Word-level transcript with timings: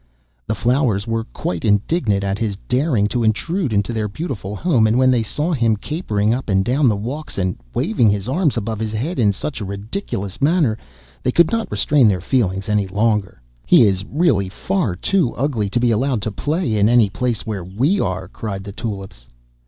The 0.47 0.55
Flowers 0.55 1.05
were 1.05 1.25
quite 1.25 1.63
indignant 1.63 2.23
at 2.23 2.39
his 2.39 2.55
daring 2.67 3.05
to 3.09 3.21
intrude 3.21 3.71
into 3.71 3.93
their 3.93 4.07
beautiful 4.07 4.55
home, 4.55 4.87
and 4.87 4.97
when 4.97 5.11
they 5.11 5.21
saw 5.21 5.53
him 5.53 5.77
capering 5.77 6.33
up 6.33 6.49
and 6.49 6.65
down 6.65 6.89
the 6.89 6.95
walks, 6.95 7.37
and 7.37 7.55
waving 7.75 8.09
his 8.09 8.27
arms 8.27 8.57
above 8.57 8.79
his 8.79 8.93
head 8.93 9.19
in 9.19 9.31
such 9.31 9.61
a 9.61 9.63
ridiculous 9.63 10.41
manner, 10.41 10.75
they 11.21 11.31
could 11.31 11.51
not 11.51 11.69
restrain 11.69 12.07
their 12.07 12.19
feelings 12.19 12.67
any 12.67 12.87
longer. 12.87 13.39
'He 13.67 13.83
is 13.85 14.03
really 14.09 14.49
far 14.49 14.95
too 14.95 15.35
ugly 15.35 15.69
to 15.69 15.79
be 15.79 15.91
allowed 15.91 16.23
to 16.23 16.31
play 16.31 16.77
in 16.77 16.89
any 16.89 17.07
place 17.11 17.45
where 17.45 17.63
we 17.63 17.99
are,' 17.99 18.27
cried 18.27 18.63
the 18.63 18.71
Tulips. 18.71 19.27